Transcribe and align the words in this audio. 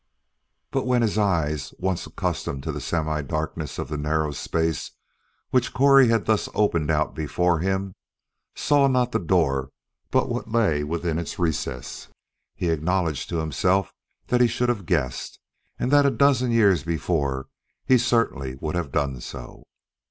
But 0.71 0.87
when 0.87 1.03
his 1.03 1.19
eyes, 1.19 1.75
once 1.77 2.07
accustomed 2.07 2.63
to 2.63 2.71
the 2.71 2.81
semi 2.81 3.21
darkness 3.21 3.77
of 3.77 3.87
the 3.87 3.99
narrow 3.99 4.31
space 4.31 4.89
which 5.51 5.75
Correy 5.75 6.07
had 6.07 6.25
thus 6.25 6.49
opened 6.55 6.89
out 6.89 7.13
before 7.13 7.59
him, 7.59 7.93
saw 8.55 8.87
not 8.87 9.11
the 9.11 9.19
door 9.19 9.69
but 10.09 10.27
what 10.27 10.49
lay 10.51 10.83
within 10.83 11.19
its 11.19 11.37
recess, 11.37 12.07
he 12.55 12.69
acknowledged 12.71 13.29
to 13.29 13.37
himself 13.41 13.93
that 14.25 14.41
he 14.41 14.47
should 14.47 14.69
have 14.69 14.87
guessed 14.87 15.37
and 15.77 15.91
that 15.91 16.07
a 16.07 16.09
dozen 16.09 16.49
years 16.49 16.81
before, 16.83 17.47
he 17.85 17.99
certainly 17.99 18.57
would 18.59 18.73
have 18.73 18.91
done 18.91 19.21
so. 19.21 19.67